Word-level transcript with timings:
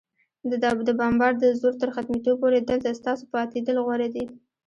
د 0.87 0.91
بمبار 0.99 1.33
د 1.39 1.43
زور 1.59 1.73
تر 1.81 1.89
ختمېدو 1.95 2.31
پورې، 2.41 2.59
دلته 2.69 2.97
ستاسو 2.99 3.23
پاتېدل 3.33 3.77
غوره 3.85 4.07
دي. 4.15 4.25